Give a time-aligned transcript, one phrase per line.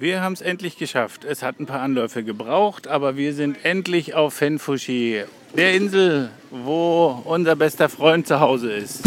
[0.00, 1.26] Wir haben es endlich geschafft.
[1.26, 7.20] Es hat ein paar Anläufe gebraucht, aber wir sind endlich auf Fenfushi, der Insel, wo
[7.26, 9.06] unser bester Freund zu Hause ist.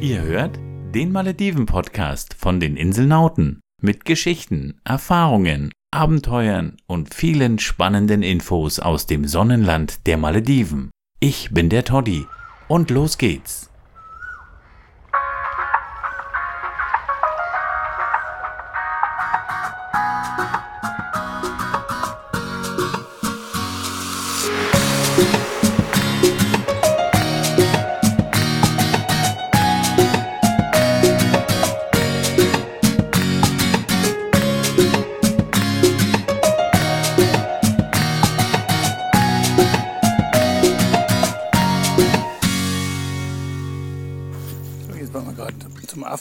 [0.00, 0.58] Ihr hört
[0.92, 9.24] den Malediven-Podcast von den Inselnauten mit Geschichten, Erfahrungen, Abenteuern und vielen spannenden Infos aus dem
[9.24, 10.90] Sonnenland der Malediven.
[11.20, 12.26] Ich bin der Toddy
[12.66, 13.69] und los geht's.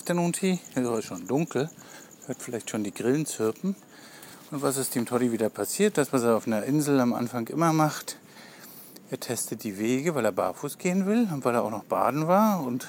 [0.10, 0.60] Zum Afternoon Tea.
[0.74, 1.70] Es ist schon dunkel.
[2.26, 3.76] Hört vielleicht schon die Grillen zirpen.
[4.50, 6.00] Und was ist dem Toddy wieder passiert?
[6.00, 8.18] Das, was er auf einer Insel am Anfang immer macht.
[9.12, 12.28] Er testet die Wege, weil er barfuß gehen will und weil er auch noch baden
[12.28, 12.88] war und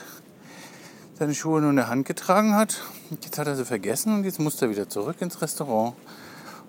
[1.19, 2.81] seine Schuhe nur in der Hand getragen hat.
[3.11, 5.97] Jetzt hat er sie vergessen und jetzt muss er wieder zurück ins Restaurant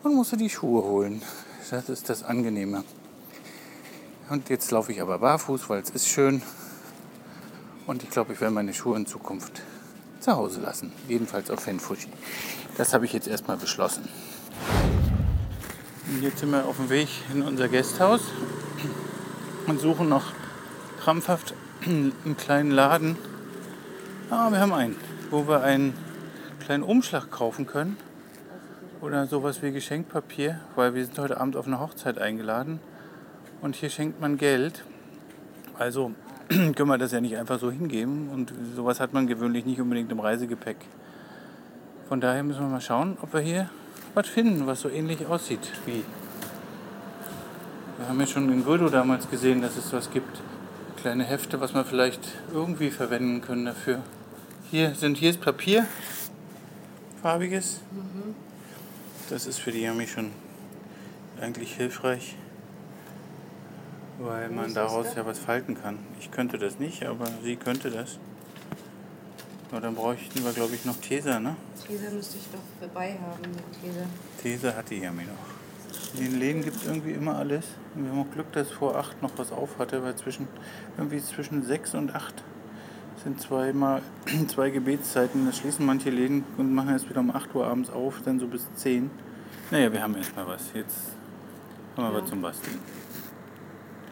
[0.04, 1.22] und muss er die Schuhe holen.
[1.70, 2.84] Das ist das Angenehme.
[4.30, 6.42] Und jetzt laufe ich aber barfuß, weil es ist schön.
[7.88, 9.62] Und ich glaube, ich werde meine Schuhe in Zukunft
[10.22, 10.92] zu Hause lassen.
[11.08, 12.08] Jedenfalls auf Fenfushi.
[12.78, 14.08] Das habe ich jetzt erstmal beschlossen.
[16.08, 18.22] Und jetzt sind wir auf dem Weg in unser Gasthaus
[19.68, 20.34] und suchen noch
[21.00, 21.54] krampfhaft
[21.86, 23.18] einen kleinen Laden.
[24.30, 24.96] Ah, wir haben einen,
[25.30, 25.94] wo wir einen
[26.60, 27.98] kleinen Umschlag kaufen können.
[29.02, 32.80] Oder sowas wie Geschenkpapier, weil wir sind heute Abend auf eine Hochzeit eingeladen.
[33.62, 34.84] Und hier schenkt man Geld.
[35.78, 36.14] Also
[36.76, 38.30] können wir das ja nicht einfach so hingeben.
[38.30, 40.78] Und sowas hat man gewöhnlich nicht unbedingt im Reisegepäck.
[42.10, 43.70] Von daher müssen wir mal schauen, ob wir hier
[44.14, 46.04] was finden, was so ähnlich aussieht wie.
[47.98, 50.42] Wir haben ja schon in Guido damals gesehen, dass es was gibt.
[50.98, 52.22] Kleine Hefte, was wir vielleicht
[52.54, 54.00] irgendwie verwenden können dafür.
[54.70, 55.86] Hier sind hier ist Papier,
[57.22, 57.80] farbiges.
[59.30, 60.32] Das ist für die Yami schon
[61.40, 62.36] eigentlich hilfreich,
[64.24, 65.98] weil man daraus ja was falten kann.
[66.20, 68.18] Ich könnte das nicht, aber sie könnte das.
[69.72, 71.56] Nur dann bräuchten wir, glaube ich, noch Tesa, ne?
[71.88, 73.42] Tesa müsste ich doch dabei haben
[73.82, 74.06] Tesa.
[74.42, 76.20] Tesa hat die Yami noch.
[76.20, 77.66] In den Läden gibt es irgendwie immer alles.
[77.96, 80.48] Und wir haben auch Glück, dass vor acht noch was auf hatte, weil zwischen,
[80.98, 82.44] irgendwie zwischen sechs und acht
[83.24, 84.02] sind zweimal
[84.48, 85.46] zwei Gebetszeiten.
[85.46, 88.48] Da schließen manche Läden und machen erst wieder um 8 Uhr abends auf, dann so
[88.48, 89.10] bis 10.
[89.70, 90.64] Naja, wir haben erstmal was.
[90.74, 90.96] Jetzt
[91.96, 92.22] haben wir Ja.
[92.24, 92.80] was zum Basteln.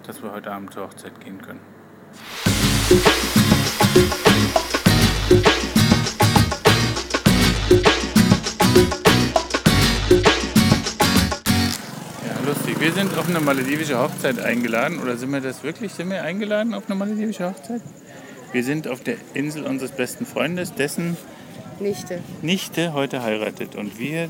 [0.06, 1.60] Dass wir heute Abend zur Hochzeit gehen können.
[12.26, 12.80] Ja, lustig.
[12.80, 15.00] Wir sind auf eine maledivische Hochzeit eingeladen.
[15.00, 15.94] Oder sind wir das wirklich?
[15.94, 17.82] Sind wir eingeladen auf eine maledivische Hochzeit?
[18.52, 21.18] Wir sind auf der Insel unseres besten Freundes, dessen
[21.80, 22.22] Nichte.
[22.42, 23.76] Nichte heute heiratet.
[23.76, 24.28] Und wir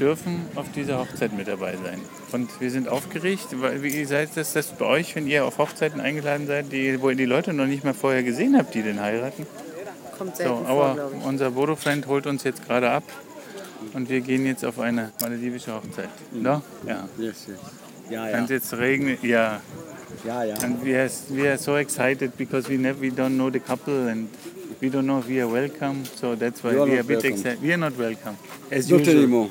[0.00, 2.00] dürfen auf dieser Hochzeit mit dabei sein.
[2.34, 3.46] Und wir sind aufgeregt.
[3.60, 7.10] weil- Wie seid das, das bei euch, wenn ihr auf Hochzeiten eingeladen seid, die, wo
[7.10, 9.46] ihr die Leute noch nicht mal vorher gesehen habt, die den heiraten?
[10.18, 11.24] Kommt So, selten vor, aber ich.
[11.24, 13.04] unser Bodo-Friend holt uns jetzt gerade ab.
[13.92, 16.08] Und wir gehen jetzt auf eine maledivische Hochzeit.
[16.32, 16.62] No?
[16.86, 17.08] Ja.
[17.18, 17.58] Yes, yes.
[18.10, 18.38] Ja, ja.
[18.38, 19.60] Und jetzt regnet, ja.
[20.26, 20.54] Ja, ja.
[20.62, 24.10] And we are, we are so excited because we never, we don't know the couple
[24.10, 24.28] and
[24.80, 26.02] we don't know if we are welcome.
[26.20, 27.62] So that's why You are we are a bit excited.
[27.62, 28.36] We are not welcome.
[28.70, 29.16] As Not usual.
[29.18, 29.50] anymore.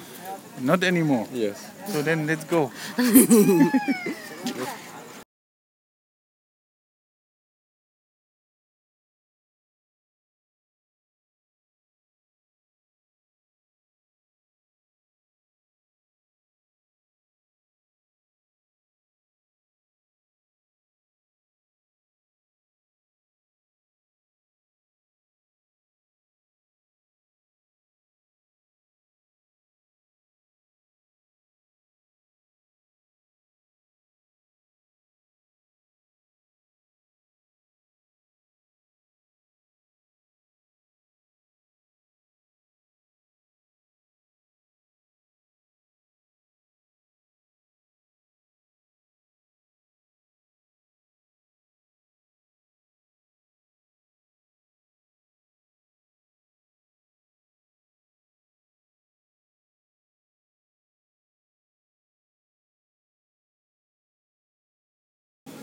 [0.61, 1.27] Not anymore.
[1.33, 1.55] Yes.
[1.87, 2.71] So then let's go.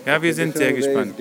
[0.07, 1.15] Ja, wir sind sehr gespannt.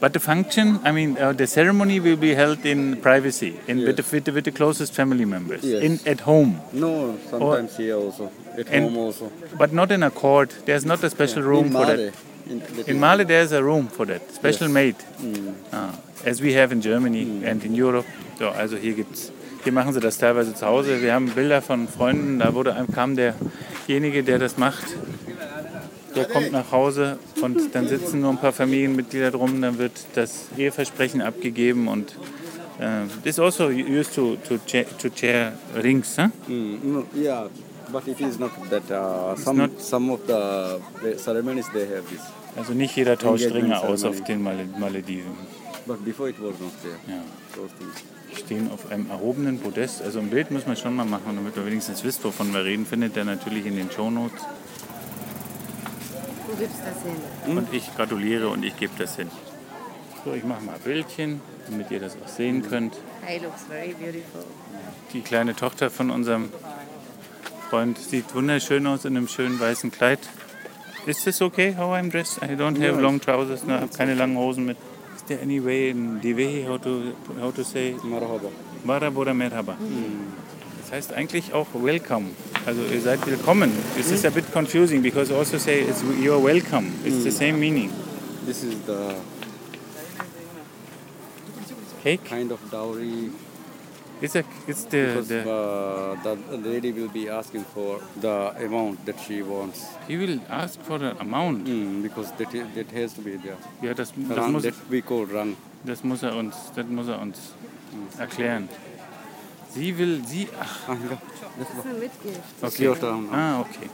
[0.00, 3.96] But the function, I mean, uh, the ceremony will be held in privacy, in with,
[3.98, 5.82] the, with, the, with the closest family members, Yes.
[5.82, 9.30] in at home, No, sometimes here also, at And- home also.
[9.58, 10.54] but not in a court.
[10.64, 12.14] There's not a special room in for Male, that.
[12.48, 14.74] In, In Mali, there's a room for that, special Yes.
[14.74, 14.96] made,
[15.70, 15.92] ah,
[16.24, 18.06] as we have in Germany and in Europe.
[18.38, 19.30] So, also hier gibt's,
[19.64, 21.02] hier machen sie das teilweise zu Hause.
[21.02, 24.86] Wir haben Bilder von Freunden, da wurde, einem- kam derjenige, der das macht,
[26.14, 30.46] der kommt nach Hause und dann sitzen nur ein paar Familienmitglieder drum, dann wird das
[30.56, 32.16] Eheversprechen abgegeben und
[32.80, 35.52] uh, this also used to, to, chair, to chair
[35.82, 36.28] rings, huh?
[36.48, 37.48] Mm, no, yeah,
[37.92, 38.82] but it is not that.
[38.90, 42.20] Uh, some not- some of the the ceremonies they have this,
[42.56, 45.32] Also nicht jeder tauscht Ringe aus auf den Male- Malediven.
[45.86, 46.96] but before it was not there.
[47.16, 47.22] Ja.
[47.54, 48.44] Those things.
[48.44, 50.02] stehen auf einem erhobenen Podest.
[50.02, 52.86] Also ein Bild muss man schon mal machen, damit ihr wenigstens wisst, wovon wir reden.
[52.86, 54.40] Findet ihr natürlich in den Shownotes.
[56.50, 57.56] Wo gibt's das hin?
[57.56, 59.30] Und ich gratuliere und ich gebe das hin.
[60.24, 62.94] So, ich mache mal ein Bildchen, damit ihr das auch sehen könnt.
[63.22, 64.44] Hey, looks very beautiful.
[65.12, 66.50] Die kleine Tochter von unserem
[67.70, 70.18] Freund sieht wunderschön aus in einem schönen weißen Kleid.
[71.06, 72.42] Ist das okay, how I'm dressed?
[72.42, 74.76] I don't have long trousers, no, I have keine langen Hosen mit.
[75.16, 78.50] Is there any way in Divehi how to, how to say Marhaba.
[78.84, 79.76] Marhaba oder Merhaba.
[80.90, 82.30] Das heißt eigentlich auch welcome.
[82.66, 83.70] Also ihr seid willkommen.
[83.96, 86.90] This is a bit confusing because also say it's you're welcome.
[87.04, 87.92] It's the same meaning.
[88.44, 89.14] This is the
[92.02, 93.30] Cake kind of dowry
[94.20, 99.06] is a it's the, because the uh, the lady will be asking for the amount
[99.06, 99.86] that she wants.
[100.08, 101.68] he will ask for an amount.
[101.68, 103.58] Mm, because that that has to be there.
[103.80, 105.56] Ja, das, das Rang, muss that we call run.
[105.84, 107.38] das muss er uns das muss er uns
[108.18, 108.68] erklären.
[109.74, 111.18] Sie will sie ach Ah, ja.
[111.58, 112.40] Das ist eine Mitgift.
[112.62, 113.00] okay.
[113.00, 113.28] turn.
[113.32, 113.88] Ah, okay.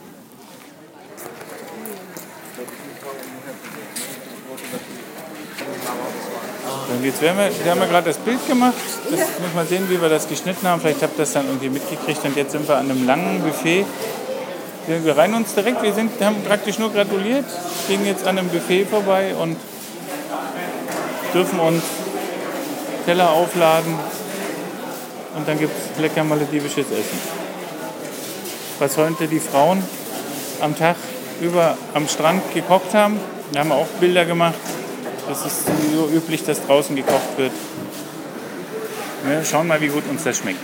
[6.89, 8.75] Und jetzt werden wir, wir haben ja gerade das Bild gemacht.
[9.11, 10.81] Das muss man sehen, wie wir das geschnitten haben.
[10.81, 12.25] Vielleicht habt ihr das dann irgendwie mitgekriegt.
[12.25, 13.85] Und jetzt sind wir an einem langen Buffet.
[14.87, 17.45] Wir, reihen uns direkt, wir sind, haben praktisch nur gratuliert,
[17.89, 19.57] gehen jetzt an einem Buffet vorbei und
[21.35, 21.83] dürfen uns
[23.05, 23.95] Teller aufladen.
[25.37, 27.21] Und dann gibt es lecker maledivisches Essen.
[28.79, 29.83] Was heute die Frauen
[30.61, 30.97] am Tag
[31.41, 33.21] über am Strand gekocht haben.
[33.53, 34.55] Da haben wir auch Bilder gemacht.
[35.29, 37.53] Das ist so üblich, dass draußen gekocht wird.
[39.25, 40.61] Wir schauen mal, wie gut uns das schmeckt.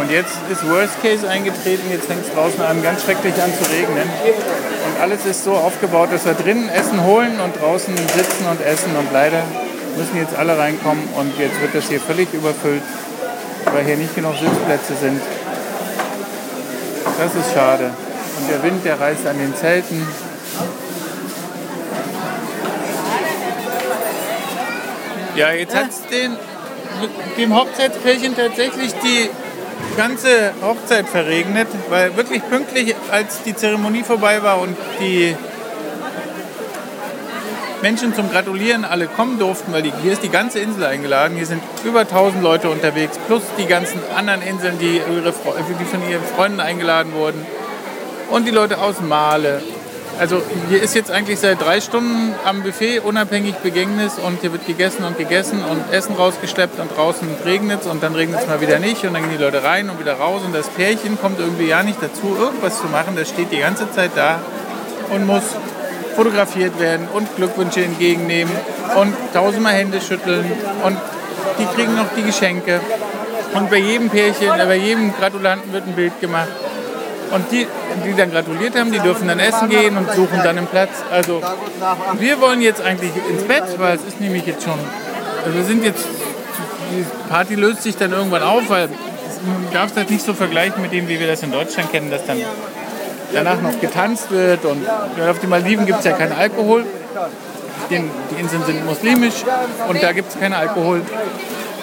[0.00, 1.90] Und jetzt ist Worst Case eingetreten.
[1.90, 4.08] Jetzt fängt es draußen an, ganz schrecklich an zu regnen.
[4.08, 8.96] Und alles ist so aufgebaut, dass wir drinnen Essen holen und draußen sitzen und essen.
[8.96, 9.42] Und leider
[9.96, 11.02] müssen jetzt alle reinkommen.
[11.16, 12.82] Und jetzt wird das hier völlig überfüllt,
[13.72, 15.20] weil hier nicht genug Sitzplätze sind.
[17.18, 17.90] Das ist schade.
[18.38, 20.06] Und der Wind, der reißt an den Zelten.
[25.36, 26.02] Ja, jetzt hat es
[27.36, 29.30] dem Hochzeitspärchen tatsächlich die
[29.96, 35.36] ganze Hochzeit verregnet, weil wirklich pünktlich, als die Zeremonie vorbei war und die
[37.82, 41.36] Menschen zum Gratulieren alle kommen durften, weil die, hier ist die ganze Insel eingeladen.
[41.36, 45.84] Hier sind über 1000 Leute unterwegs, plus die ganzen anderen Inseln, die, ihre, Fre- die
[45.84, 47.44] von ihren Freunden eingeladen wurden.
[48.30, 49.62] Und die Leute aus Male.
[50.18, 54.66] Also hier ist jetzt eigentlich seit drei Stunden am Buffet unabhängig Begängnis und hier wird
[54.66, 58.60] gegessen und gegessen und Essen rausgeschleppt und draußen regnet es und dann regnet es mal
[58.60, 61.40] wieder nicht und dann gehen die Leute rein und wieder raus und das Pärchen kommt
[61.40, 63.16] irgendwie ja nicht dazu, irgendwas zu machen.
[63.16, 64.40] Das steht die ganze Zeit da
[65.10, 65.42] und muss
[66.14, 68.52] fotografiert werden und Glückwünsche entgegennehmen
[68.96, 70.44] und tausendmal Hände schütteln
[70.84, 70.96] und
[71.58, 72.80] die kriegen noch die Geschenke.
[73.54, 76.48] Und bei jedem Pärchen, äh, bei jedem Gratulanten wird ein Bild gemacht.
[77.32, 77.66] Und die,
[78.04, 80.90] die dann gratuliert haben, die dürfen dann essen gehen und suchen dann einen Platz.
[81.12, 81.40] Also
[82.18, 84.78] wir wollen jetzt eigentlich ins Bett, weil es ist nämlich jetzt schon,
[85.44, 86.04] also wir sind jetzt,
[86.90, 90.92] die Party löst sich dann irgendwann auf, weil man darf das nicht so vergleichen mit
[90.92, 92.38] dem, wie wir das in Deutschland kennen, dass dann
[93.32, 94.84] danach noch getanzt wird und
[95.28, 96.84] auf den Maldiven gibt es ja keinen Alkohol.
[97.90, 99.44] Den, die Inseln sind muslimisch
[99.88, 101.02] und da gibt es keinen Alkohol.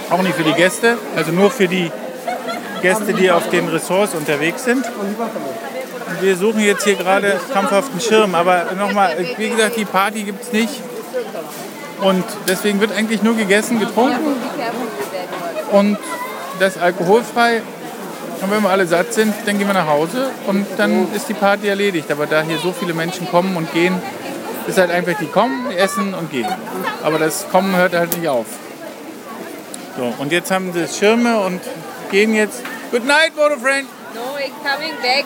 [0.09, 1.91] Auch nicht für die Gäste, also nur für die
[2.81, 4.85] Gäste, die auf den Ressorts unterwegs sind.
[6.21, 10.43] Wir suchen jetzt hier gerade krampfhaft einen Schirm, aber nochmal, wie gesagt, die Party gibt
[10.43, 10.81] es nicht.
[12.01, 14.35] Und deswegen wird eigentlich nur gegessen, getrunken
[15.71, 15.97] und
[16.59, 17.61] das alkoholfrei.
[18.41, 21.33] Und wenn wir alle satt sind, dann gehen wir nach Hause und dann ist die
[21.33, 22.11] Party erledigt.
[22.11, 23.99] Aber da hier so viele Menschen kommen und gehen,
[24.67, 26.47] ist halt einfach, die kommen, essen und gehen.
[27.03, 28.45] Aber das Kommen hört halt nicht auf.
[29.97, 31.61] So, und jetzt haben sie Schirme und
[32.11, 32.61] gehen jetzt.
[32.91, 33.87] Good night, friend.
[34.13, 35.25] No, it's coming back.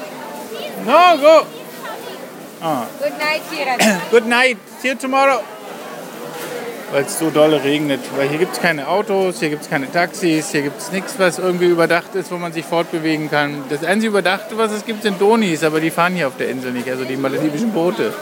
[0.85, 1.45] No, go.
[2.61, 4.01] Ah, Good night, Kiran.
[4.11, 4.57] good night.
[4.81, 5.41] See you tomorrow.
[6.91, 7.99] Weil es so dolle regnet.
[8.17, 11.15] Weil hier gibt es keine Autos, hier gibt es keine Taxis, hier gibt es nichts,
[11.17, 13.63] was irgendwie überdacht ist, wo man sich fortbewegen kann.
[13.69, 16.71] Das einzige Überdachte, was es gibt, sind Donis, aber die fahren hier auf der Insel
[16.71, 18.13] nicht, also die maledivischen Boote.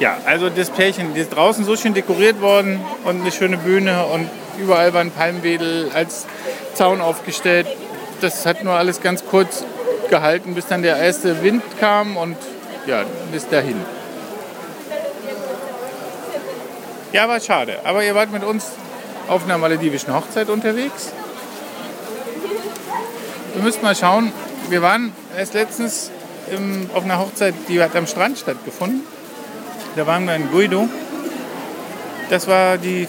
[0.00, 4.04] Ja, also das Pärchen, die ist draußen so schön dekoriert worden und eine schöne Bühne
[4.06, 4.28] und
[4.58, 6.26] überall waren Palmwedel als
[6.74, 7.68] Zaun aufgestellt.
[8.20, 9.64] Das hat nur alles ganz kurz
[10.10, 12.36] gehalten, bis dann der erste Wind kam und
[12.86, 13.76] ja, bis dahin.
[17.12, 17.78] Ja, war schade.
[17.84, 18.68] Aber ihr wart mit uns
[19.28, 21.12] auf einer maledivischen Hochzeit unterwegs.
[23.54, 24.32] Wir müssten mal schauen.
[24.70, 26.10] Wir waren erst letztens
[26.50, 29.02] im, auf einer Hochzeit, die hat am Strand stattgefunden.
[29.94, 30.88] Da waren wir in Guido.
[32.30, 33.06] Das war die,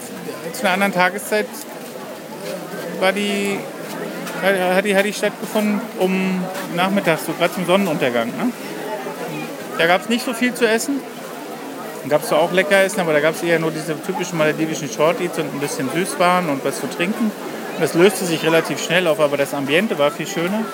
[0.52, 1.46] zu einer anderen Tageszeit
[3.00, 3.58] war die,
[4.42, 6.44] hat die, hat die stattgefunden um
[6.76, 8.28] nachmittags, so gerade zum Sonnenuntergang.
[8.28, 8.52] Ne?
[9.78, 11.00] Da gab es nicht so viel zu essen.
[12.08, 14.88] Gab es zwar auch lecker Essen, aber da gab es eher nur diese typischen maledivischen
[14.90, 17.30] Shorties und ein bisschen Süßwaren und was zu trinken.
[17.80, 20.64] Das löste sich relativ schnell auf, aber das Ambiente war viel schöner.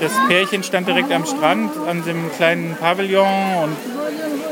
[0.00, 3.26] Das Pärchen stand direkt am Strand an dem kleinen Pavillon
[3.64, 3.76] und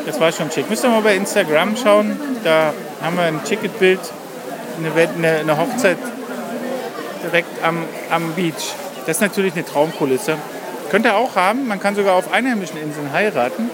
[0.06, 0.68] das war schon schick.
[0.68, 4.00] Müsst ihr mal bei Instagram schauen, da haben wir ein Ticketbild,
[4.78, 5.98] eine, eine, Hochzeit
[7.22, 7.78] direkt am,
[8.10, 8.74] am Beach.
[9.06, 10.36] Das ist natürlich eine Traumkulisse.
[10.90, 13.70] Könnt ihr auch haben, man kann sogar auf einheimischen Inseln heiraten.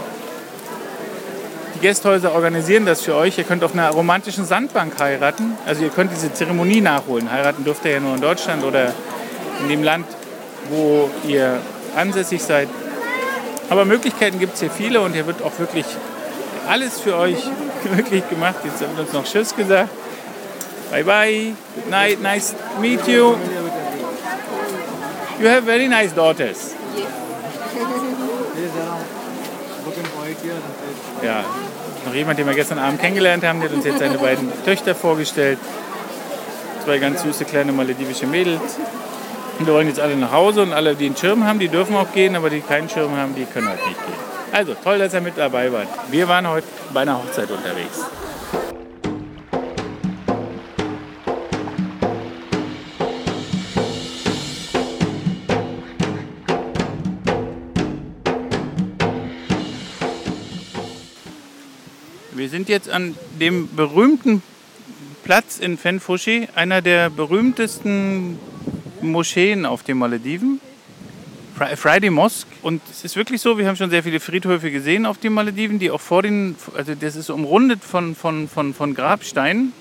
[1.83, 3.39] Die Gästhäuser organisieren das für euch.
[3.39, 5.59] Ihr könnt auf einer romantischen Sandbank heiraten.
[5.67, 7.29] Also ihr könnt diese Zeremonie nachholen.
[7.29, 8.95] Heiraten dürft ihr ja nur in Deutschland oder
[9.61, 10.07] in dem Land,
[10.71, 11.61] wo ihr
[11.97, 12.69] ansässig seid.
[13.69, 15.85] Aber Möglichkeiten gibt es hier viele und hier wird auch wirklich
[16.69, 17.39] alles für euch
[17.97, 18.59] möglich gemacht.
[18.63, 19.91] Jetzt wird uns noch Tschüss gesagt.
[20.93, 21.53] Bye bye.
[21.75, 22.23] Good night.
[22.23, 23.35] Nice to meet you.
[25.41, 26.77] You have very nice daughters.
[31.23, 31.45] Ja,
[32.05, 34.95] noch jemand, den wir gestern Abend kennengelernt haben, der hat uns jetzt seine beiden Töchter
[34.95, 35.59] vorgestellt.
[36.85, 38.79] Zwei ganz süße kleine maledivische Mädels.
[39.59, 41.95] Und wir wollen jetzt alle nach Hause und alle, die einen Schirm haben, die dürfen
[41.97, 44.19] auch gehen, aber die keinen Schirm haben, die können halt nicht gehen.
[44.53, 45.89] Also, toll, dass ihr mit dabei wart.
[46.11, 48.01] Wir waren heute bei einer Hochzeit unterwegs.
[62.63, 64.41] Sind jetzt an dem berühmten
[65.25, 68.39] Platz in Fenfushi, einer der berühmtesten
[69.01, 70.61] Moscheen auf den Malediven.
[71.59, 72.47] Fri- Friday Mosque.
[72.63, 75.81] Und es ist wirklich so, wir haben schon sehr viele Friedhöfe gesehen auf den Malediven,
[75.81, 79.73] die auch vor den, also das ist umrundet von, von, von, von Grabsteinen,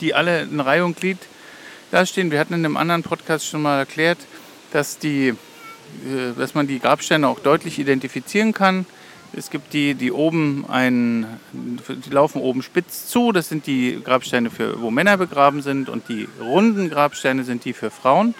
[0.00, 1.18] die alle in Reihe und Glied
[1.90, 2.30] dastehen.
[2.30, 4.18] Wir hatten in einem anderen Podcast schon mal erklärt,
[4.70, 5.34] dass, die, äh,
[6.38, 8.86] dass man die Grabsteine auch deutlich identifizieren kann.
[9.32, 13.32] Es gibt die, die oben ein, die laufen oben spitz zu.
[13.32, 15.88] Das sind die Grabsteine, für, wo Männer begraben sind.
[15.88, 18.34] Und die runden Grabsteine sind die für Frauen.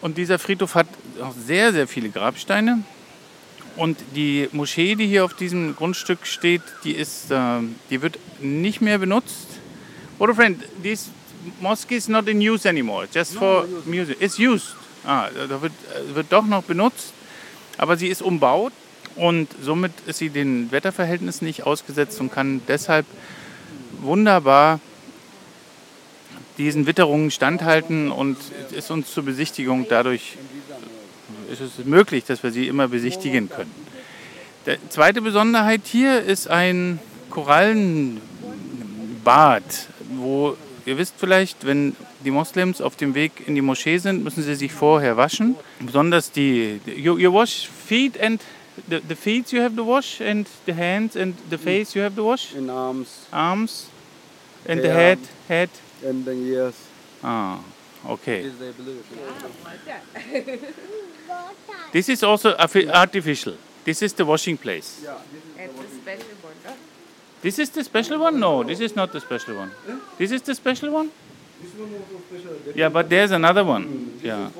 [0.00, 0.86] Und dieser Friedhof hat
[1.20, 2.82] auch sehr, sehr viele Grabsteine.
[3.76, 7.60] Und die Moschee, die hier auf diesem Grundstück steht, die, ist, äh,
[7.90, 9.48] die wird nicht mehr benutzt.
[10.18, 11.10] What friend, this
[11.60, 14.16] mosque is not in use anymore, just for music.
[14.20, 14.76] It's used.
[15.04, 17.12] Ah, da wird, äh, wird doch noch benutzt,
[17.76, 18.72] aber sie ist umbaut
[19.16, 23.06] und somit ist sie den Wetterverhältnissen nicht ausgesetzt und kann deshalb
[24.00, 24.80] wunderbar
[26.58, 28.36] diesen Witterungen standhalten und
[28.76, 30.36] ist uns zur Besichtigung dadurch
[31.50, 33.70] ist es möglich, dass wir sie immer besichtigen können.
[34.66, 36.98] Die zweite Besonderheit hier ist ein
[37.30, 38.20] Korallenbad,
[40.16, 40.56] wo
[40.86, 44.54] ihr wisst vielleicht, wenn die Moslems auf dem Weg in die Moschee sind, müssen sie
[44.54, 45.56] sich vorher waschen.
[45.80, 48.40] Besonders die, you, you wash feet and
[48.88, 52.14] the, the feet you have to wash and the hands and the face you have
[52.16, 53.88] to wash, In arms arms
[54.66, 54.94] and the Yeah.
[54.94, 55.70] head, head.
[56.04, 56.74] and the ears.
[57.22, 57.60] Ah,
[58.06, 58.40] okay.
[58.44, 59.02] Is the blue.
[61.92, 63.54] This is also artificial.
[63.84, 65.04] This is the washing place.
[65.58, 66.76] And the special one.
[67.40, 68.40] This is the special one?
[68.40, 69.70] No, this is not the special one.
[70.18, 71.10] This is the special one?
[71.62, 72.72] This one also special.
[72.74, 73.84] Yeah, but there's another one.
[74.16, 74.50] This Yeah,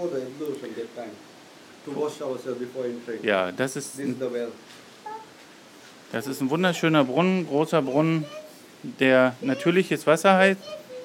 [1.84, 3.22] To wash ourselves before entering.
[3.22, 4.48] ja, das ist, This is the well.
[6.12, 8.24] das ist ein wunderschöner Brunnen, großer Brunnen,
[9.00, 10.60] der natürliches Wasser heißt.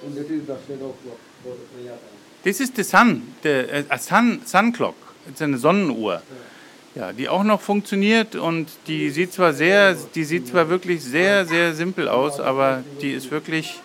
[0.06, 1.90] And this is the shadow clock for the.
[2.44, 4.96] This is the sun, the uh, sun, sun clock.
[5.26, 6.22] Das ist eine Sonnenuhr.
[6.96, 11.46] Ja, die auch noch funktioniert und die sieht zwar sehr, die sieht zwar wirklich sehr,
[11.46, 13.80] sehr simpel aus, aber die ist wirklich,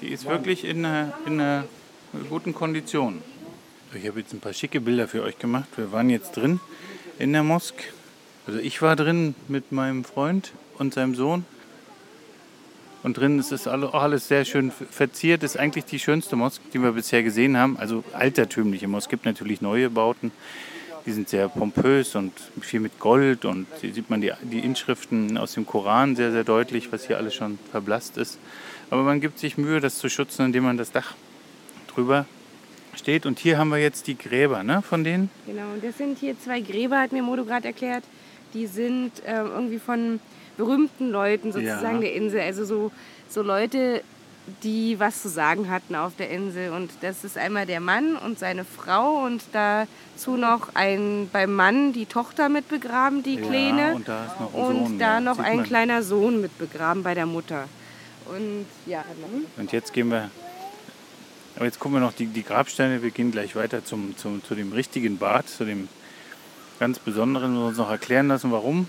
[0.00, 1.64] die ist wirklich in einer, in einer
[2.28, 3.22] guten Kondition.
[3.94, 5.66] Ich habe jetzt ein paar schicke Bilder für euch gemacht.
[5.76, 6.60] Wir waren jetzt drin
[7.18, 7.74] in der Mosk.
[8.46, 11.46] Also ich war drin mit meinem Freund und seinem Sohn.
[13.02, 15.42] Und drin ist auch alles sehr schön verziert.
[15.42, 17.78] Das ist eigentlich die schönste Moschee, die wir bisher gesehen haben.
[17.78, 19.04] Also altertümliche Moschee.
[19.04, 20.32] Es gibt natürlich neue Bauten.
[21.06, 23.46] Die sind sehr pompös und viel mit Gold.
[23.46, 27.16] Und hier sieht man die, die Inschriften aus dem Koran sehr, sehr deutlich, was hier
[27.16, 28.38] alles schon verblasst ist.
[28.90, 31.14] Aber man gibt sich Mühe, das zu schützen, indem man das Dach
[31.94, 32.26] drüber
[32.98, 33.26] steht.
[33.26, 35.30] Und hier haben wir jetzt die Gräber ne, von denen.
[35.46, 38.04] Genau, und das sind hier zwei Gräber, hat mir Modo gerade erklärt.
[38.54, 40.20] Die sind ähm, irgendwie von
[40.56, 42.00] berühmten Leuten sozusagen Ja.
[42.02, 42.40] der Insel.
[42.40, 42.90] Also so,
[43.28, 44.02] so Leute,
[44.62, 46.72] die was zu sagen hatten auf der Insel.
[46.72, 51.92] Und das ist einmal der Mann und seine Frau und dazu noch ein beim Mann
[51.92, 53.88] die Tochter mit begraben, die Kleine.
[53.88, 54.98] Ja, und da ist noch ein Und Sohn.
[54.98, 55.20] da ja.
[55.20, 55.66] noch Sieht ein man.
[55.66, 57.64] kleiner Sohn mit begraben bei der Mutter.
[58.26, 59.04] Und ja,
[59.58, 60.30] Und jetzt gehen wir.
[61.58, 63.02] Aber jetzt gucken wir noch die, die Grabsteine.
[63.02, 65.88] Wir gehen gleich weiter zum, zum, zu dem richtigen Bad, zu dem
[66.78, 67.54] ganz besonderen.
[67.54, 68.88] Wir uns noch erklären lassen, warum.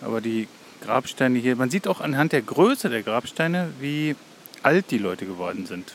[0.00, 0.46] Aber die
[0.82, 4.14] Grabsteine hier, man sieht auch anhand der Größe der Grabsteine, wie
[4.62, 5.94] alt die Leute geworden sind.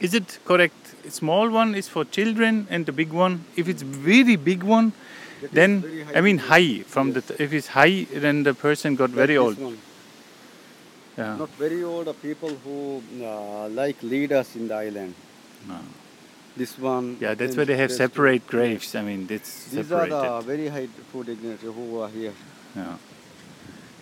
[0.00, 0.74] Is it correct?
[1.06, 3.44] A small one is for children and the big one.
[3.56, 4.90] If it's very big one,
[5.52, 6.82] then I mean high.
[6.88, 9.60] From the if it's high, then the person got very This old.
[9.60, 9.78] one.
[11.16, 11.36] Yeah.
[11.36, 15.14] Not very old, are people who uh, like leaders in the island.
[15.68, 15.76] No.
[16.56, 17.16] This one.
[17.20, 18.94] Yeah, that's and why they have separate graves.
[18.94, 19.76] I mean, it's two.
[19.82, 22.32] These are the very high food dignitaries who are here.
[22.76, 22.96] Yeah.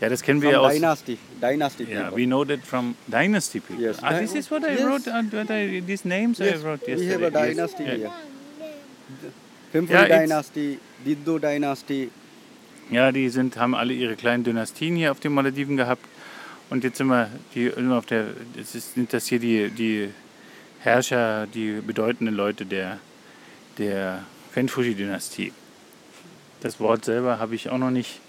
[0.01, 0.73] ja, das kennen From wir aus.
[0.75, 2.17] dynasty, dynasty Yeah, people.
[2.17, 3.83] we know that from dynasty people.
[3.85, 3.99] Yes.
[4.03, 4.83] Ah, this is what I Yes.
[4.85, 5.07] wrote.
[5.09, 7.97] Uh, what I, these names I Yes, wrote we have a dynasty Yeah.
[7.97, 8.11] here.
[9.73, 12.11] Pimple Yeah, it's- dynasty, Diddu dynasty.
[12.91, 16.05] Ja, die sind, haben alle ihre kleinen Dynastien hier auf den Malediven gehabt.
[16.73, 20.09] Und jetzt sind wir, die, immer auf der, das ist, sind das hier die, die
[20.81, 22.99] Herrscher, die bedeutenden Leute der,
[23.77, 25.53] der Fenfushi-Dynastie.
[26.63, 28.21] Das Wort selber habe ich auch noch nicht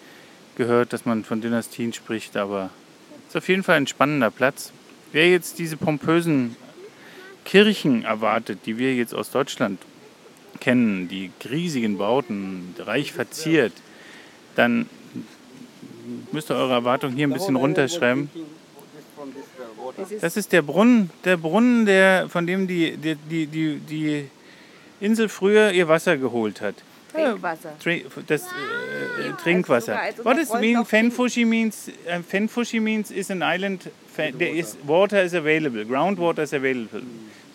[0.57, 2.69] gehört, dass man von Dynastien spricht, aber
[3.21, 4.73] es ist auf jeden Fall ein spannender Platz.
[5.13, 6.57] Wer jetzt diese pompösen
[7.45, 9.79] Kirchen erwartet, die wir jetzt aus Deutschland
[10.59, 13.71] kennen, die riesigen Bauten, reich verziert,
[14.57, 14.89] dann
[16.31, 18.29] müsst ihr eure Erwartungen hier ein bisschen runterschreiben.
[20.21, 24.29] Das ist der Brunnen, der Brunnen, der, von dem die, die, die, die, die
[24.99, 26.75] Insel früher ihr Wasser geholt hat.
[27.11, 27.73] Trinkwasser.
[27.79, 28.45] Tri- Das äh,
[29.23, 29.99] sogar Trinkwasser.
[29.99, 31.89] als unser What does Freund mean Fenfushi means?
[32.07, 33.83] Uh, Fenfushi means is an island.
[34.11, 35.85] fa- There is water is available.
[35.85, 37.03] Groundwater is available.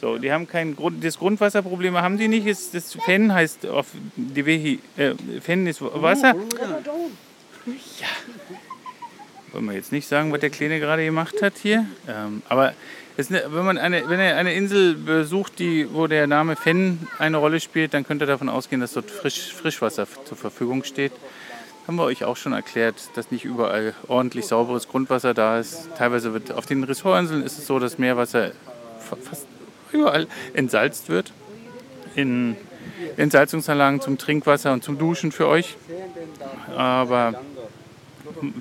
[0.00, 2.46] So, die haben kein Grund, das Grundwasserproblem haben die nicht.
[2.46, 6.36] Ist, das Fen heißt auf die Wehi, äh, Fen ist Wasser.
[9.52, 11.86] Wollen wir jetzt nicht sagen, was der Kleine gerade gemacht hat hier.
[12.06, 12.74] Ähm, aber
[13.16, 17.38] eine, wenn, man eine, wenn er eine Insel besucht, die, wo der Name Fenn eine
[17.38, 21.12] Rolle spielt, dann könnt ihr davon ausgehen, dass dort Frisch, Frischwasser zur Verfügung steht.
[21.86, 25.88] Haben wir euch auch schon erklärt, dass nicht überall ordentlich sauberes Grundwasser da ist.
[25.96, 28.52] Teilweise wird auf den Ressortinseln ist es so, dass Meerwasser
[29.00, 29.46] fa- fast
[29.90, 31.32] überall entsalzt wird.
[32.14, 32.56] In
[33.16, 35.76] Entsalzungsanlagen zum Trinkwasser und zum Duschen für euch.
[36.76, 37.40] Aber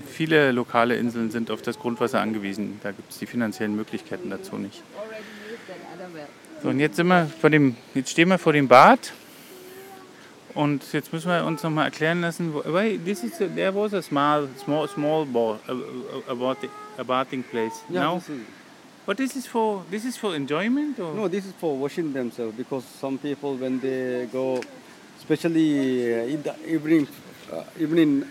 [0.05, 2.79] viele lokale Inseln sind auf das Grundwasser angewiesen.
[2.83, 4.81] Da gibt es die finanziellen Möglichkeiten dazu nicht.
[6.63, 9.13] So, und jetzt sind wir vor dem, jetzt stehen wir vor dem Bad.
[10.53, 14.01] Und jetzt müssen wir uns nochmal erklären lassen, wo, why this is there was a
[14.01, 17.73] small, small, small bar, a, a, a, bathing- place.
[17.91, 18.41] Yeah, Now, this is-
[19.05, 19.85] what this is for?
[19.91, 21.13] This is for enjoyment or?
[21.13, 24.59] No, this is for washing themselves because some people when they go,
[25.19, 27.07] especially uh, in the evening,
[27.53, 28.23] uh, evening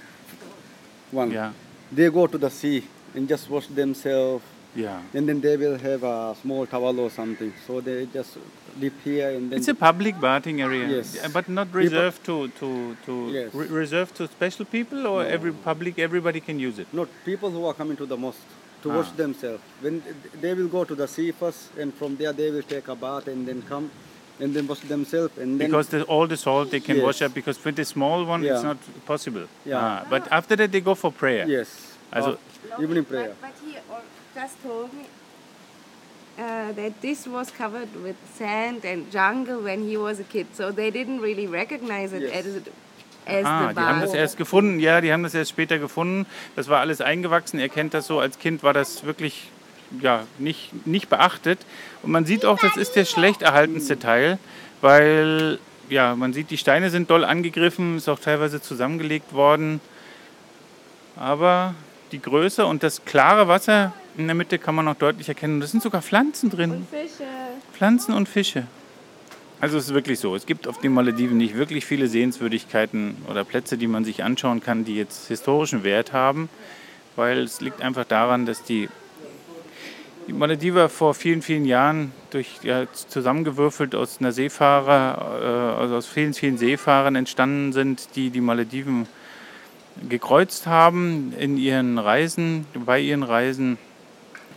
[1.11, 1.53] one, Yeah,
[1.93, 5.01] they go to the sea and just wash themselves, yeah.
[5.15, 7.53] and then they will have a small towel or something.
[7.67, 8.37] So they just
[8.81, 9.59] dip here and then.
[9.59, 11.17] It's a public bathing area, Yes.
[11.33, 13.55] but not reserved to to to Yes.
[13.55, 15.99] re- reserved to special people or every public.
[15.99, 16.89] Everybody can use it.
[16.93, 18.97] not people who are coming to the mosque to Ah.
[18.97, 19.63] wash themselves.
[19.81, 20.03] When
[20.43, 23.27] they will go to the sea first, and from there they will take a bath
[23.29, 23.91] and then come
[24.41, 25.69] and then wash themselves and then.
[25.71, 27.29] Because the, all the salt they can wash Yes.
[27.31, 27.35] up.
[27.35, 28.69] Because with the small one, it's Yeah.
[28.69, 29.47] not possible.
[29.65, 29.79] Yeah.
[29.81, 31.47] Ah, but after that, they go for prayer.
[31.49, 31.69] yes.
[32.13, 32.39] Also-
[32.79, 33.33] uh, evening prayer.
[33.41, 33.77] But, but he
[34.35, 35.05] just told me
[36.39, 40.71] uh, that this was covered with sand and jungle when he was a kid, so
[40.71, 42.47] they didn't really recognize it Yes.
[42.47, 42.47] as,
[43.27, 44.79] as Ah, the die haben das erst gefunden.
[44.79, 46.27] Ja, die haben das erst später gefunden.
[46.55, 47.59] Das war alles eingewachsen.
[47.59, 48.21] Er kennt das so.
[48.21, 49.49] Als Kind war das wirklich
[50.01, 51.59] ja, nicht, nicht beachtet.
[52.03, 54.39] Und man sieht auch, das ist der schlecht erhaltenste Teil,
[54.81, 59.81] weil ja, man sieht, die Steine sind doll angegriffen, ist auch teilweise zusammengelegt worden.
[61.17, 61.75] Aber
[62.13, 65.61] die Größe und das klare Wasser in der Mitte kann man noch deutlich erkennen.
[65.61, 66.87] Da sind sogar Pflanzen drin.
[66.91, 67.25] Fische.
[67.73, 68.67] Pflanzen und Fische.
[69.61, 70.37] Also es ist wirklich so.
[70.37, 74.61] Es gibt auf den Malediven nicht wirklich viele Sehenswürdigkeiten oder Plätze, die man sich anschauen
[74.61, 76.49] kann, die jetzt historischen Wert haben.
[77.17, 78.91] weil es liegt einfach daran, dass die,
[80.27, 86.07] die Malediver vor vielen, vielen Jahren durch ja, zusammengewürfelt aus einer Seefahrer, äh, also aus
[86.07, 89.07] vielen, vielen Seefahrern entstanden sind, die die Malediven
[90.09, 93.79] gekreuzt haben in ihren Reisen, bei ihren Reisen.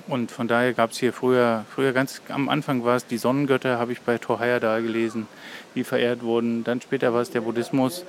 [0.07, 3.77] Und von daher gab es hier früher, früher ganz am Anfang war es die Sonnengötter,
[3.77, 5.27] habe ich bei Tohaya da gelesen,
[5.75, 6.63] die verehrt wurden.
[6.63, 8.05] Dann später war es der Buddhismus.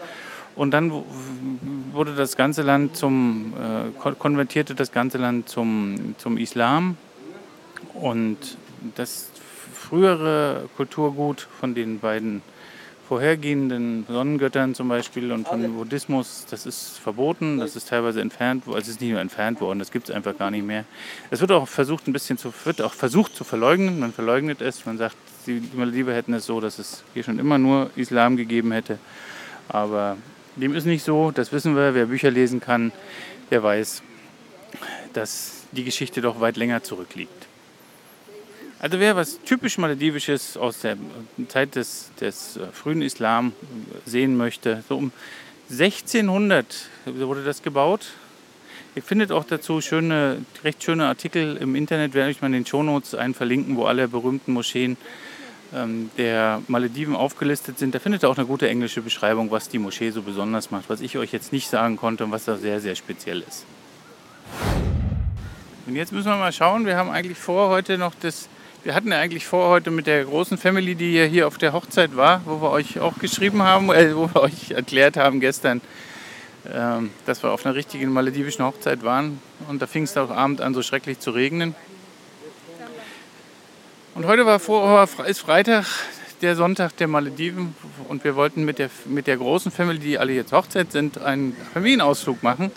[0.56, 0.90] Und dann
[1.92, 6.96] wurde das ganze Land zum, äh, konvertierte das ganze Land zum, zum Islam.
[8.00, 8.38] Und
[8.96, 9.28] das
[9.74, 12.42] frühere Kulturgut von den beiden
[13.06, 18.78] vorhergehenden Sonnengöttern zum Beispiel und von Buddhismus, das ist verboten, das ist teilweise entfernt, also
[18.78, 20.84] es ist nicht nur entfernt worden, das gibt es einfach gar nicht mehr.
[21.28, 24.86] Es wird auch versucht, ein bisschen zu, wird auch versucht zu verleugnen, man verleugnet es,
[24.86, 25.16] man sagt,
[25.48, 29.00] die Malediver hätten es so, dass es hier schon immer nur Islam gegeben hätte,
[29.68, 30.16] aber
[30.54, 32.92] dem ist nicht so, das wissen wir, wer Bücher lesen kann,
[33.50, 34.04] der weiß,
[35.14, 37.49] dass die Geschichte doch weit länger zurückliegt.
[38.82, 40.96] Also wer was typisch Maledivisches aus der
[41.48, 43.52] Zeit des, des äh, frühen Islam
[44.06, 45.12] sehen möchte, so um
[45.70, 48.06] 1600 wurde das gebaut.
[48.94, 52.66] Ihr findet auch dazu schöne, recht schöne Artikel im Internet, werde ich mal in den
[52.66, 54.96] Shownotes einen verlinken, wo alle berühmten Moscheen
[55.74, 57.94] ähm, der Malediven aufgelistet sind.
[57.94, 61.02] Da findet ihr auch eine gute englische Beschreibung, was die Moschee so besonders macht, was
[61.02, 63.66] ich euch jetzt nicht sagen konnte und was da sehr, sehr speziell ist.
[65.86, 68.48] Und jetzt müssen wir mal schauen, wir haben eigentlich vor, heute noch das
[68.82, 71.72] wir hatten ja eigentlich vor, heute mit der großen Family, die ja hier auf der
[71.72, 75.80] Hochzeit war, wo wir euch auch geschrieben haben, äh, wo wir euch erklärt haben gestern,
[76.64, 79.40] äh, dass wir auf einer richtigen maledivischen Hochzeit waren.
[79.68, 81.74] Und da fing es auch Abend an, so schrecklich zu regnen.
[84.14, 85.86] Und heute war vor, ist Freitag,
[86.40, 87.74] der Sonntag der Malediven.
[88.08, 91.54] Und wir wollten mit der, mit der großen Family, die alle jetzt Hochzeit sind, einen
[91.74, 92.70] Familienausflug machen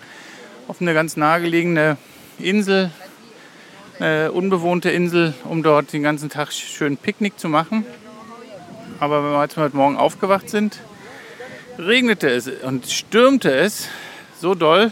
[0.68, 1.98] auf eine ganz nahegelegene
[2.40, 2.92] Insel
[4.00, 7.86] äh, unbewohnte Insel, um dort den ganzen Tag schön Picknick zu machen.
[9.00, 10.80] Aber als wir heute Morgen aufgewacht sind,
[11.78, 13.90] regnete es und stürmte es
[14.40, 14.92] so doll,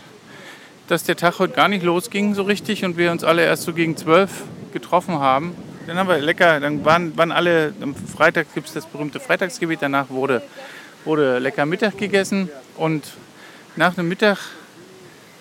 [0.87, 3.73] dass der Tag heute gar nicht losging so richtig und wir uns alle erst so
[3.73, 5.55] gegen zwölf getroffen haben.
[5.87, 9.79] Dann haben wir lecker, dann waren, waren alle, am Freitag gibt es das berühmte Freitagsgebet,
[9.81, 10.41] danach wurde,
[11.05, 13.05] wurde lecker Mittag gegessen und
[13.75, 14.37] nach dem Mittag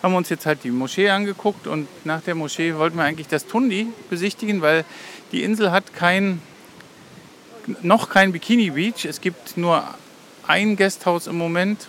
[0.03, 3.29] haben wir uns jetzt halt die Moschee angeguckt und nach der Moschee wollten wir eigentlich
[3.29, 4.85] das Tundi besichtigen, weil
[5.33, 6.41] die Insel hat kein,
[7.83, 9.05] noch kein Bikini Beach.
[9.05, 9.85] Es gibt nur
[10.47, 11.87] ein Gasthaus im Moment.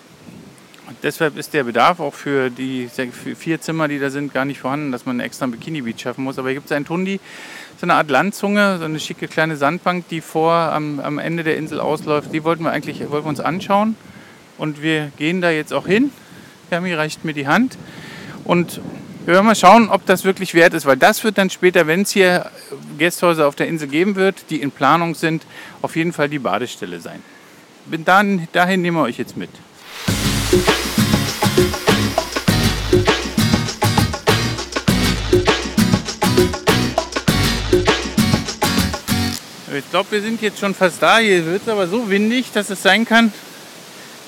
[0.87, 2.89] Und deshalb ist der Bedarf auch für die
[3.37, 6.23] vier Zimmer, die da sind, gar nicht vorhanden, dass man einen extra Bikini Beach schaffen
[6.25, 6.37] muss.
[6.37, 7.21] Aber hier gibt es ein Tundi,
[7.79, 11.55] so eine Art Landzunge, so eine schicke kleine Sandbank, die vor am, am Ende der
[11.55, 12.33] Insel ausläuft.
[12.33, 13.95] Die wollten wir eigentlich wollten wir uns anschauen.
[14.57, 16.11] Und wir gehen da jetzt auch hin.
[16.69, 17.77] Hermi reicht mir die Hand.
[18.43, 18.81] Und
[19.25, 22.01] wir werden mal schauen, ob das wirklich wert ist, weil das wird dann später, wenn
[22.01, 22.49] es hier
[22.97, 25.43] Gästhäuser auf der Insel geben wird, die in Planung sind,
[25.81, 27.21] auf jeden Fall die Badestelle sein.
[27.85, 29.49] Bin dann, dahin nehmen wir euch jetzt mit.
[39.73, 41.19] Ich glaube, wir sind jetzt schon fast da.
[41.19, 43.31] Hier wird es aber so windig, dass es sein kann,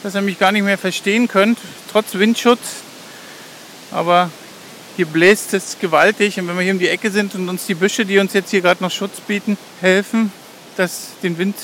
[0.03, 1.57] dass ihr mich gar nicht mehr verstehen könnt.
[1.91, 2.83] Trotz Windschutz
[3.93, 4.29] aber
[4.95, 7.75] hier bläst es gewaltig und wenn wir hier um die Ecke sind und uns die
[7.75, 10.31] Büsche, die uns jetzt hier gerade noch Schutz bieten, helfen,
[10.77, 11.55] das, den Wind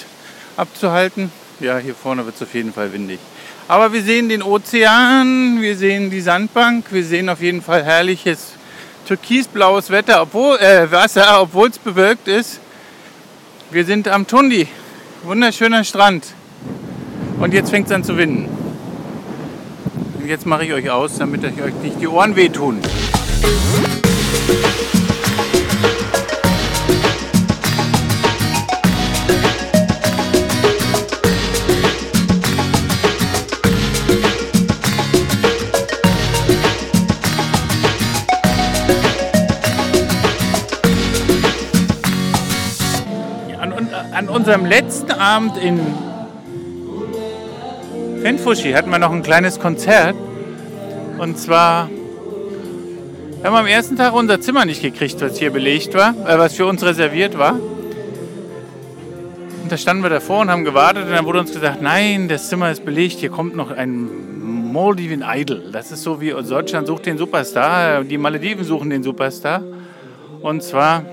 [0.57, 3.19] abzuhalten, ja, hier vorne wird es auf jeden Fall windig.
[3.67, 8.53] Aber wir sehen den Ozean, wir sehen die Sandbank, wir sehen auf jeden Fall herrliches
[9.05, 12.59] türkisblaues Wetter, obwohl, äh, Wasser, obwohl es bewölkt ist.
[13.71, 14.67] Wir sind am Tundi,
[15.23, 16.25] wunderschöner Strand.
[17.39, 18.58] Und jetzt fängt es an zu winden
[20.25, 22.79] jetzt mache ich euch aus, damit euch nicht die Ohren wehtun.
[44.11, 45.79] an unserem letzten Abend in
[48.21, 50.15] Renfushi hatten wir noch ein kleines Konzert.
[51.19, 51.83] Und zwar
[53.43, 56.55] haben wir am ersten Tag unser Zimmer nicht gekriegt, was hier belegt war, äh, was
[56.55, 57.53] für uns reserviert war.
[59.63, 62.49] Und da standen wir davor und haben gewartet und dann wurde uns gesagt, nein, das
[62.49, 65.69] Zimmer ist belegt, hier kommt noch ein Maldiven Idol.
[65.71, 69.63] Das ist so wie Deutschland sucht den Superstar, die Malediven suchen den Superstar.
[70.41, 71.05] Und zwar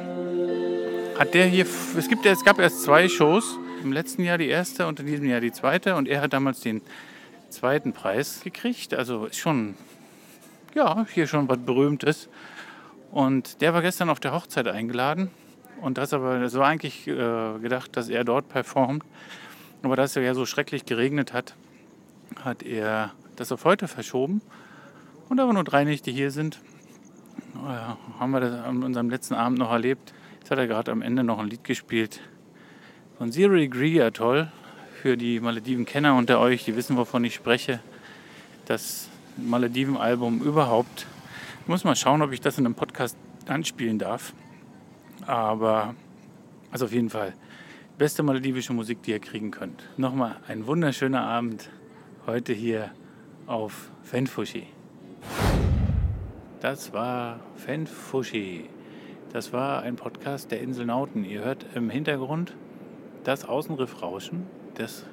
[1.18, 1.66] hat der hier,
[1.96, 5.27] es, gibt, es gab erst zwei Shows im letzten Jahr die erste und in diesem
[5.27, 5.94] Jahr die zweite.
[5.94, 6.83] Und er hat damals den
[7.51, 8.94] zweiten Preis gekriegt.
[8.94, 9.77] Also ist schon
[10.75, 12.29] ja, hier schon was Berühmtes.
[13.12, 15.31] Und der war gestern auf der Hochzeit eingeladen.
[15.81, 19.05] Und das aber, das war eigentlich äh, gedacht, dass er dort performt.
[19.83, 21.55] Aber da es ja so schrecklich geregnet hat,
[22.42, 24.42] hat er das auf heute verschoben.
[25.29, 26.61] Und da wir nur drei Nächte hier sind,
[27.55, 30.12] ja, haben wir das an unserem letzten Abend noch erlebt.
[30.40, 32.20] Jetzt hat er gerade am Ende noch ein Lied gespielt
[33.18, 34.48] von Zero Degree Atoll.
[35.00, 37.81] Für die Malediven-Kenner unter euch, die wissen, wovon ich spreche.
[38.66, 41.07] Das Malediven-Album überhaupt.
[41.62, 44.33] Ich muss mal schauen, ob ich das in einem Podcast anspielen darf.
[45.26, 45.94] Aber,
[46.70, 47.35] also auf jeden Fall,
[47.98, 49.85] beste maledivische Musik, die ihr kriegen könnt.
[49.96, 51.70] Nochmal ein wunderschöner Abend
[52.26, 52.90] heute hier
[53.46, 54.66] auf Fenfushi.
[56.61, 58.68] Das war Fenfushi.
[59.33, 61.24] Das war ein Podcast der Insel Nauten.
[61.24, 62.55] Ihr hört im Hintergrund
[63.26, 64.46] das Außenriff rauschen.
[64.74, 65.04] Das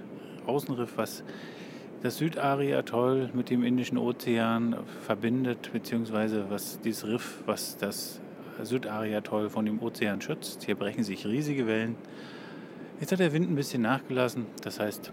[0.46, 1.24] Außenriff, was
[2.04, 8.22] das Südari-Atoll mit dem Indischen Ozean verbindet, beziehungsweise was dieses Riff, was das
[8.62, 10.64] Südari-Atoll von dem Ozean schützt.
[10.64, 11.96] Hier brechen sich riesige Wellen.
[13.00, 15.12] Jetzt hat der Wind ein bisschen nachgelassen, das heißt,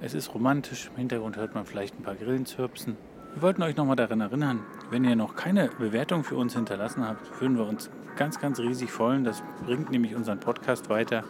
[0.00, 0.88] es ist romantisch.
[0.88, 2.96] Im Hintergrund hört man vielleicht ein paar Grillen zirpsen.
[3.34, 7.40] Wir wollten euch nochmal daran erinnern, wenn ihr noch keine Bewertung für uns hinterlassen habt,
[7.40, 9.24] würden wir uns ganz, ganz riesig freuen.
[9.24, 11.24] Das bringt nämlich unseren Podcast weiter.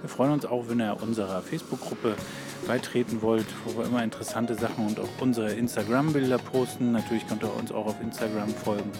[0.00, 2.14] Wir freuen uns auch, wenn ihr unserer Facebook-Gruppe
[2.66, 6.92] beitreten wollt, wo wir immer interessante Sachen und auch unsere Instagram-Bilder posten.
[6.92, 8.92] Natürlich könnt ihr uns auch auf Instagram folgen.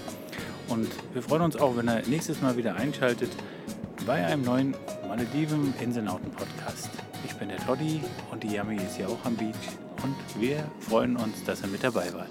[0.69, 3.31] Und wir freuen uns auch, wenn ihr nächstes Mal wieder einschaltet
[4.07, 4.75] bei einem neuen
[5.07, 6.91] Malediven Inselnauten Podcast.
[7.25, 9.55] Ich bin der Toddy und die Yami ist hier auch am Beach
[10.03, 12.29] und wir freuen uns, dass ihr mit dabei wart.